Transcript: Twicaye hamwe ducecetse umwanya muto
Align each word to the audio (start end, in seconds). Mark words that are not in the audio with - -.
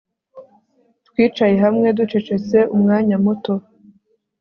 Twicaye 1.07 1.55
hamwe 1.65 1.87
ducecetse 1.97 2.57
umwanya 2.75 3.15
muto 3.25 3.53